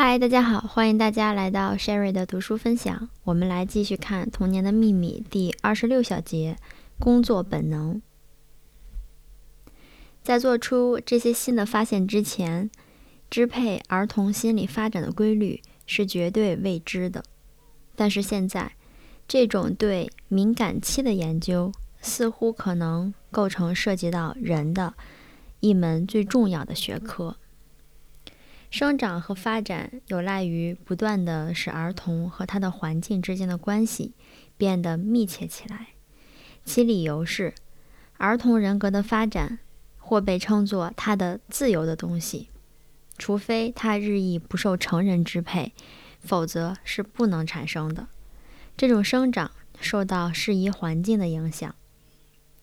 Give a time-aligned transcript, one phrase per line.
[0.00, 3.08] 嗨，大家好，欢迎大家来到 Sherry 的读书分享。
[3.24, 6.56] 我们来继续看《童年的秘密》第二十六小节：
[7.00, 8.00] 工作本能。
[10.22, 12.70] 在做出这些新的发现之前，
[13.28, 17.24] 支配儿童心理发展的规律是绝对未知的。
[17.96, 18.76] 但是现在，
[19.26, 24.94] 这种对敏感期的研究似乎可能构成涉及到人的
[25.58, 27.36] 一门最重要的学科。
[28.70, 34.12] 生长和发展有赖于不断地使儿童和他的环境之间的关系
[34.58, 35.88] 变得密切起来。
[36.64, 37.54] 其理由是，
[38.18, 39.58] 儿童人格的发展
[39.96, 42.50] 或被称作他的自由的东西，
[43.16, 45.72] 除非他日益不受成人支配，
[46.20, 48.08] 否则是不能产生的。
[48.76, 49.50] 这种生长
[49.80, 51.74] 受到适宜环境的影响，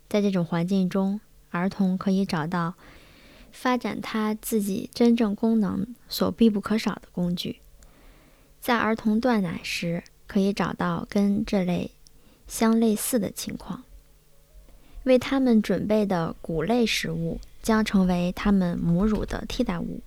[0.07, 2.75] 在这种环境中，儿童可以找到。
[3.55, 7.61] 发展他自己真正功能所必不可少的工具，
[8.59, 11.91] 在儿童断奶时，可以找到跟这类
[12.47, 13.83] 相类似的情况。
[15.03, 20.01] 为他们准备的谷类食物将成为他们母乳的替代物。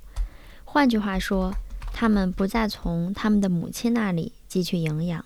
[0.65, 1.53] 换句话说，
[1.93, 5.25] 他们不再从他们的母亲那里汲取营养，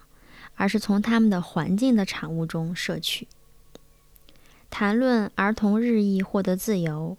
[0.54, 3.26] 而是从他们的环境的产物中摄取。
[4.70, 7.18] 谈论儿童日益获得自由。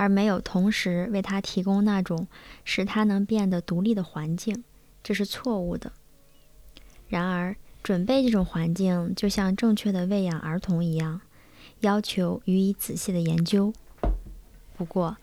[0.00, 2.26] 而没有同时为他提供那种
[2.64, 4.64] 使他能变得独立的环境，
[5.02, 5.92] 这是错误的。
[7.06, 11.20] 然而，准备这种环境就像正确的喂养儿童一样，
[11.80, 13.74] 要求予以仔细的研究。
[14.74, 15.18] 不过，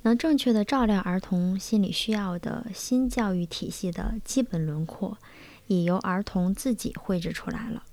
[0.00, 5.18] 能正确的照料儿童心理需要的新教育体系的基本轮廓，
[5.66, 7.84] 已由儿童自己绘制出来了。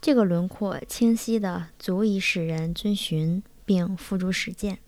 [0.00, 4.78] 这个轮廓清晰的足以使人遵循并付诸实践。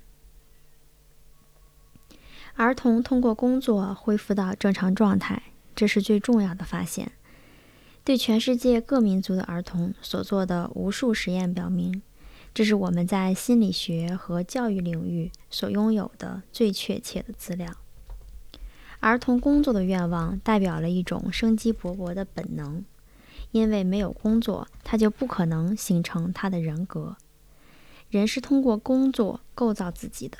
[2.55, 5.43] 儿童通过工作恢复到正常状态，
[5.75, 7.13] 这是最重要的发现。
[8.05, 12.03] 对全世界各民族的儿童所做的无数实验表明，
[12.53, 17.73] 这是我们在心理学和教育领域所拥有的最确切的资料。
[19.01, 22.85] 儿童工作的愿望代表了一种生机勃勃的本能，
[23.51, 27.17] 因为没有工作，他就不可能形成他的人格。
[28.11, 30.39] 人是通过工作构造自己的。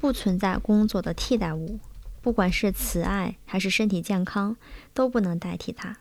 [0.00, 1.78] 不存在工作的替代物，
[2.22, 4.56] 不管是慈爱还是身体健康，
[4.94, 5.98] 都不能代替它。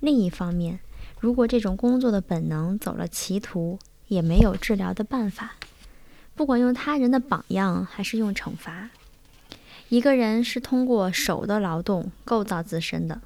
[0.00, 0.78] 另一方面，
[1.18, 5.54] 如果这种工作的本能走了歧途，也没有治疗的办法。
[6.34, 8.90] 不管用他人的榜样还是用惩罚，
[9.88, 13.22] 一个人是通过手的劳动构造自身的。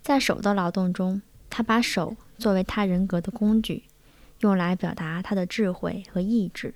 [0.00, 1.20] 在手的劳动中，
[1.50, 3.82] 他把手作为他人格的工具，
[4.38, 6.72] 用来表达他的智慧和意志。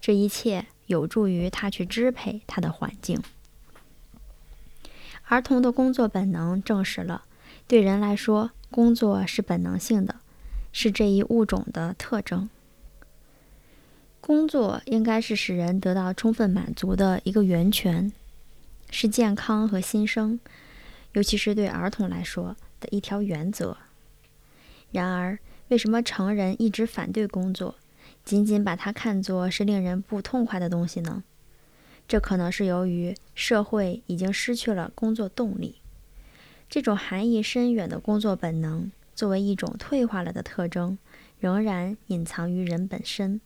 [0.00, 0.64] 这一切。
[0.90, 3.22] 有助于他去支配他的环境。
[5.28, 7.24] 儿童的工作本能证实了，
[7.68, 10.16] 对人来说，工作是本能性的，
[10.72, 12.50] 是这一物种的特征。
[14.20, 18.10] 工作应该是使人得到充分满足的一个源泉，
[18.90, 20.40] 是健康和新生，
[21.12, 23.76] 尤其是对儿童来说的一条原则。
[24.90, 27.76] 然而，为什么成人一直反对工作？
[28.30, 31.24] 仅仅把它看作是令人不痛快的东西呢？
[32.06, 35.80] 这可能是由于社会已经失去了工作动力。
[36.68, 40.96] 这种含义深远的工作本能，作为一种退化了的特征，
[41.40, 43.40] 仍然隐藏于人本身。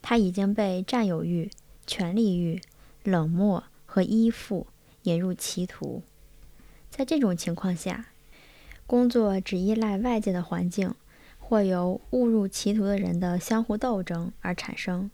[0.00, 1.50] 它已经被占有欲、
[1.84, 2.62] 权力欲、
[3.02, 4.68] 冷漠和依附
[5.02, 6.04] 引入歧途。
[6.90, 8.06] 在这种情况下，
[8.86, 10.94] 工作只依赖外界的环境。
[11.46, 15.10] 或由误入歧途的人的相互斗争而产生，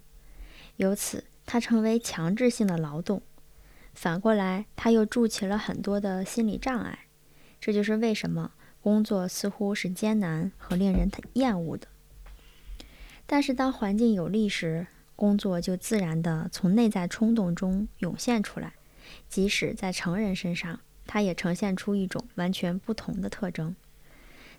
[0.76, 3.20] 由此它成为强制性的劳动。
[3.94, 7.00] 反过来，它又筑起了很多的心理障碍。
[7.60, 11.88] 这就是为什么工作似乎是艰难和令人厌恶的。
[13.26, 14.86] 但是，当环境有利时，
[15.16, 18.74] 工作就自然地从内在冲动中涌现出来。
[19.28, 23.74] 即使在成人身上，它也呈现出一种完全不同的特征。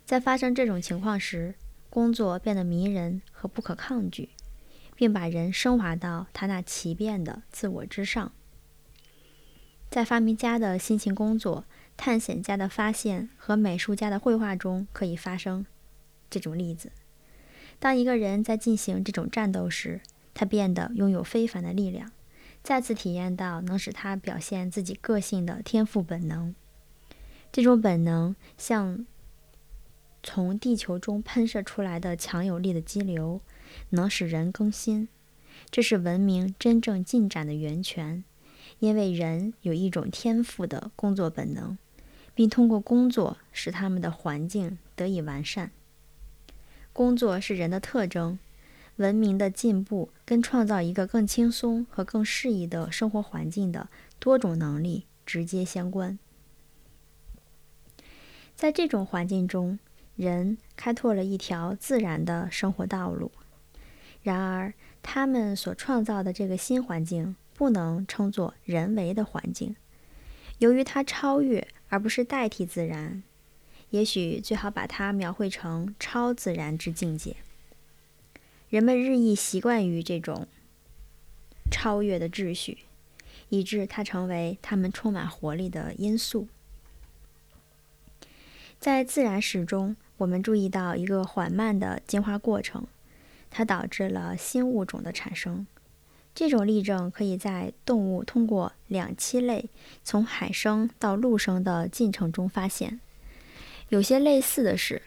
[0.04, 1.54] 在发生这种情况时，
[1.92, 4.30] 工作变得迷人和不可抗拒，
[4.96, 8.32] 并把人升华到他那奇变的自我之上。
[9.90, 11.66] 在发明家的辛勤工作、
[11.98, 15.66] 探险家的发现和美术家的绘画中，可以发生
[16.30, 16.92] 这种例子。
[17.78, 20.00] 当一个人在进行这种战斗时，
[20.32, 22.10] 他变得拥有非凡的力量，
[22.62, 26.54] 再次体验到能使他表现自己个性的天赋本能。
[27.52, 29.04] 这种本能像。
[30.22, 33.40] 从地球中喷射出来的强有力的激流，
[33.90, 35.08] 能使人更新。
[35.70, 38.24] 这是文明真正进展的源泉，
[38.78, 41.76] 因为人有一种天赋的工作本能，
[42.34, 45.70] 并通过工作使他们的环境得以完善。
[46.92, 48.38] 工作是人的特征，
[48.96, 53.88] 文明的进步跟创造一个更轻松和更适宜的生活环境的
[54.18, 56.18] 多种能力直接相关。
[58.54, 59.78] 在这种环境中，
[60.16, 63.32] 人开拓了一条自然的生活道路。
[64.22, 64.72] 然而，
[65.02, 69.74] 他们所创造的这个新环境不能称作人为的环境，
[70.58, 73.22] 由于它超越而不是代替自然，
[73.90, 77.36] 也许最好把它描绘成超自然之境界。
[78.70, 80.46] 人们日益习惯于这种
[81.70, 82.78] 超越的秩序，
[83.48, 86.46] 以致它成为他们充满活力的因素。
[88.82, 92.84] 在自然史中，我们注意到一个缓慢的进化过程。
[93.48, 95.64] 它导致了新物种的产生。
[96.34, 99.70] 这种例证可以在动物通过两栖类
[100.02, 102.98] 从海生到陆生的进程中发现。
[103.90, 105.00] 有些类似的是，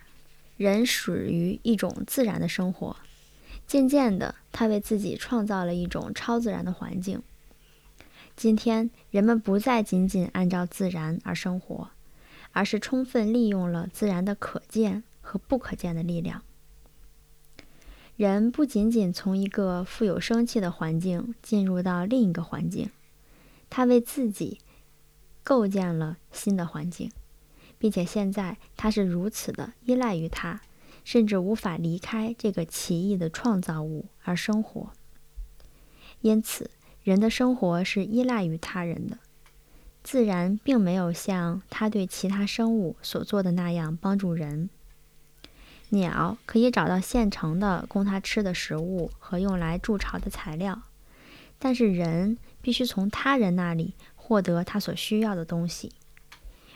[0.55, 2.95] 人属于一种自然的生活，
[3.67, 7.21] 渐渐的，他为自己创造了一种超自然的环境。
[8.37, 11.89] 今天，人们不再仅仅按照自然而生活，
[12.55, 16.41] 而是充分利用了自然的可见和不可见的力量。
[18.15, 22.89] 人不仅仅从一个富有生气的环境进入到另一个环境，
[23.69, 24.59] 他为自己
[25.43, 27.11] 构建了新的环境，
[27.77, 30.61] 并且现在他是如此的依赖于他，
[31.03, 34.93] 甚至无法离开这个奇异的创造物而生活。
[36.21, 36.71] 因此，
[37.03, 39.19] 人的生活是依赖于他人的。
[40.05, 44.69] 自然并没有像它对其他生物所做的那样帮助人。
[45.89, 50.83] 鸟可以找到现成的供它吃的食物和用来筑巢的材料，
[51.57, 55.91] 但是人必须从他人那里获得他所需要的东西。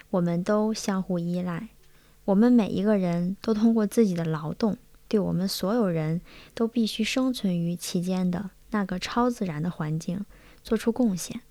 [0.09, 1.69] 我们都相互依赖，
[2.25, 4.75] 我们每一个人都通过自己的劳动，
[5.07, 6.21] 对我们所有人
[6.55, 10.25] 都必须生存于其间的那个超自然的环境
[10.63, 11.41] 做出贡献。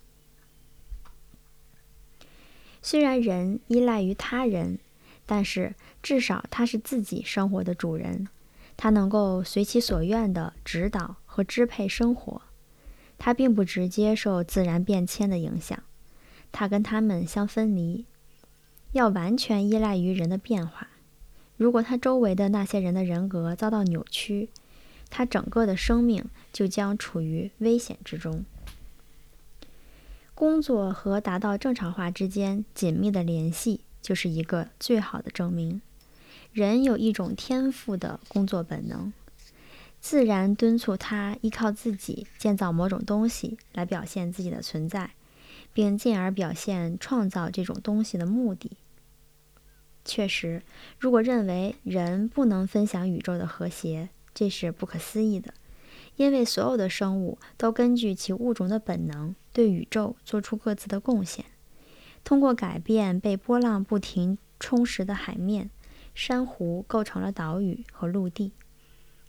[2.90, 4.78] 虽然人依赖于他人。
[5.26, 8.28] 但是，至少他是自己生活的主人，
[8.78, 12.40] 他能够随其所愿地指导和支配生活。
[13.18, 15.78] 他并不直接受自然变迁的影响，
[16.50, 18.06] 他跟他们相分离，
[18.92, 20.88] 要完全依赖于人的变化。
[21.58, 24.48] 如果他周围的那些人的人格遭到扭曲，
[25.10, 26.24] 他整个的生命
[26.54, 28.46] 就将处于危险之中。
[30.38, 33.80] 工作和达到正常化之间紧密的联系。
[34.00, 35.82] 就是一个最好的证明。
[36.52, 39.12] 人有一种天赋的工作本能，
[40.00, 45.10] 自然敦促他依靠自己建造某种东西来表现自己的存在，
[45.74, 48.76] 并进而表现创造这种东西的目的。
[50.04, 50.62] 确实，
[51.00, 55.52] 如果认为人不能分享宇宙的和谐，这是不可思议的，
[56.14, 61.44] 因为所有的生物都根据其物种的本能对宇宙做出各自的贡献。
[62.22, 65.70] 通过改变被波浪不停充实的海面，
[66.14, 68.52] 珊瑚构成了岛屿和陆地；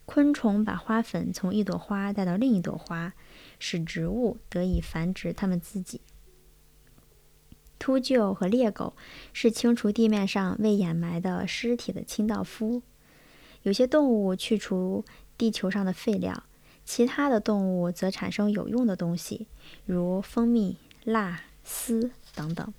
[0.06, 3.16] 昆虫把花粉从一朵花带到另一朵花，
[3.58, 6.02] 使植物得以繁殖它们自己。
[7.80, 8.96] 秃鹫和猎狗
[9.34, 12.84] 是清除地面上未掩埋的尸体的清道夫。
[13.64, 15.04] 有些动物去除
[15.40, 16.44] 地球上的废料，
[16.90, 19.46] 其他的动物则产生有用的东西，
[19.86, 22.74] 如蜂蜜、蜡、丝等等。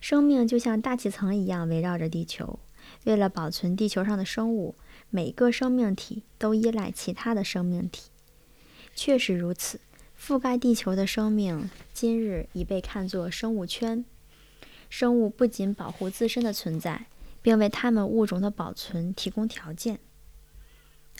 [0.00, 2.60] 生命就像大气层一样围绕着地球。
[3.02, 4.76] 为了保存地球上的生物，
[5.10, 8.10] 每个生命体都依赖其他的生命体。
[8.94, 9.80] 确实如此，
[10.16, 14.04] 覆盖地球的生命今日已被看作生物圈。
[14.88, 17.06] 生物不仅保护自身的存在，
[17.42, 19.98] 并为它们物种的保存提供条件，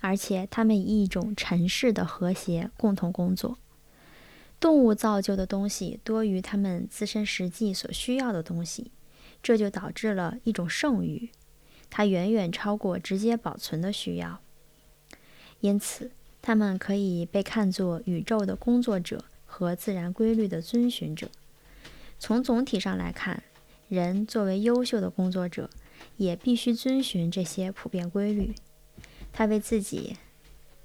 [0.00, 3.58] 而且它们以一种尘世的和谐共同工作。
[4.60, 8.90] 动物造就的东西多于它们自身实际所需要的东西，
[9.42, 11.30] 这就导致了一种剩余，
[11.88, 14.40] 它远远超过直接保存的需要。
[15.60, 16.10] 因此，
[16.42, 21.28] 它们可以被看作宇宙的工作者和自然规律的遵循者。
[22.18, 23.44] 从总体上来看，
[23.88, 25.70] 人作为优秀的工作者，
[26.16, 28.54] 也必须遵循这些普遍规律。
[29.32, 30.16] 他为自己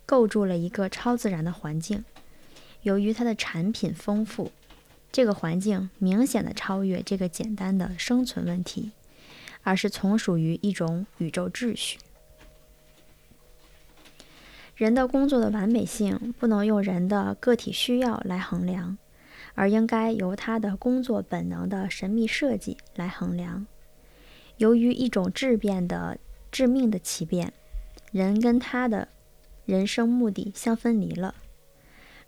[0.06, 2.04] 构筑了一个超自然的环境。
[2.82, 4.52] 由于它的产品丰富，
[5.12, 8.92] 这个环境明显的超越这个简单的生存问题，
[9.62, 11.98] 而是从属于一种宇宙秩序。
[14.76, 18.98] 人的工作的完美性不能用人的个体需要来衡量，
[19.54, 23.66] 而应该由他的工作本能的神秘设计来衡量。
[24.58, 26.18] 由于一种质变的
[26.52, 27.54] 致命的奇变，
[28.14, 29.10] 人跟他的
[29.66, 31.36] 人生目的相分离了。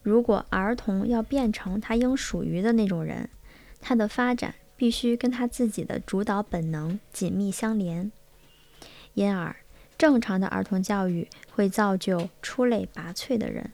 [0.02, 3.30] 如果儿童要变成他应属于的那种人，
[3.80, 8.12] 他的发展必须跟他自己的主导本能紧密相连。
[9.14, 9.56] 因而，
[9.98, 13.72] 正常的儿童教育会造就出类拔萃的人。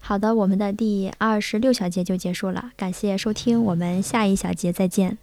[0.00, 5.18] 好的，我们的第二十六小节就结束了，感谢收听，我们下一小节再见。